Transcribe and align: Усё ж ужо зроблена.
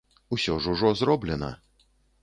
Усё 0.37 0.55
ж 0.61 0.71
ужо 0.73 0.93
зроблена. 1.03 1.51